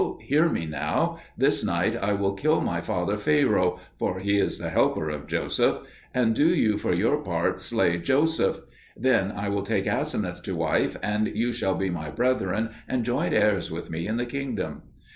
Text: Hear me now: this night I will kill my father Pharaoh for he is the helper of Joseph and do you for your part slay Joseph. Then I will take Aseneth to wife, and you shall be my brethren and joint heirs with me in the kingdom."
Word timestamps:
Hear 0.21 0.49
me 0.49 0.65
now: 0.65 1.19
this 1.37 1.63
night 1.63 1.95
I 1.95 2.13
will 2.13 2.33
kill 2.33 2.59
my 2.59 2.81
father 2.81 3.17
Pharaoh 3.17 3.77
for 3.99 4.17
he 4.17 4.39
is 4.39 4.57
the 4.57 4.71
helper 4.71 5.11
of 5.11 5.27
Joseph 5.27 5.81
and 6.11 6.33
do 6.33 6.47
you 6.47 6.79
for 6.79 6.91
your 6.91 7.17
part 7.17 7.61
slay 7.61 7.99
Joseph. 7.99 8.61
Then 8.97 9.31
I 9.31 9.47
will 9.49 9.61
take 9.61 9.85
Aseneth 9.85 10.41
to 10.45 10.55
wife, 10.55 10.97
and 11.03 11.27
you 11.27 11.53
shall 11.53 11.75
be 11.75 11.91
my 11.91 12.09
brethren 12.09 12.71
and 12.87 13.05
joint 13.05 13.35
heirs 13.35 13.69
with 13.69 13.91
me 13.91 14.07
in 14.07 14.17
the 14.17 14.25
kingdom." 14.25 14.81